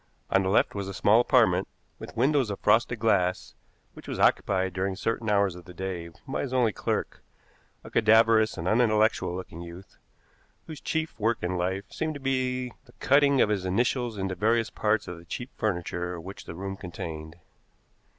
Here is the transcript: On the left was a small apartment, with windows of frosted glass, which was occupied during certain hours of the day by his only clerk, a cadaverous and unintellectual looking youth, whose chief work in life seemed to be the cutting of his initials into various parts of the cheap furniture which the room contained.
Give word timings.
On 0.31 0.41
the 0.41 0.49
left 0.49 0.73
was 0.73 0.87
a 0.87 0.95
small 0.95 1.19
apartment, 1.21 1.67
with 1.99 2.17
windows 2.17 2.49
of 2.49 2.59
frosted 2.59 2.97
glass, 2.97 3.53
which 3.93 4.07
was 4.07 4.17
occupied 4.17 4.73
during 4.73 4.95
certain 4.95 5.29
hours 5.29 5.53
of 5.53 5.65
the 5.65 5.75
day 5.75 6.09
by 6.27 6.41
his 6.41 6.53
only 6.55 6.73
clerk, 6.73 7.21
a 7.83 7.91
cadaverous 7.91 8.57
and 8.57 8.67
unintellectual 8.67 9.35
looking 9.35 9.61
youth, 9.61 9.97
whose 10.65 10.81
chief 10.81 11.19
work 11.19 11.43
in 11.43 11.55
life 11.55 11.85
seemed 11.91 12.15
to 12.15 12.19
be 12.19 12.73
the 12.85 12.93
cutting 12.93 13.41
of 13.41 13.49
his 13.49 13.63
initials 13.63 14.17
into 14.17 14.33
various 14.33 14.71
parts 14.71 15.07
of 15.07 15.19
the 15.19 15.25
cheap 15.25 15.51
furniture 15.55 16.19
which 16.19 16.45
the 16.45 16.55
room 16.55 16.75
contained. 16.75 17.35